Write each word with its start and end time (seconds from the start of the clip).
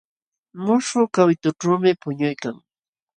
Muśhuq 0.65 1.09
kawitućhuumi 1.15 1.91
puñuykan. 2.01 2.55